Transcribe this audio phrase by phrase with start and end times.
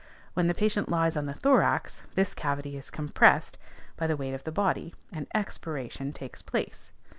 [0.33, 3.59] (When the patient lies on the thorax, this cavity is compressed
[3.97, 6.91] by the weight of the body, and _ex_piration takes place.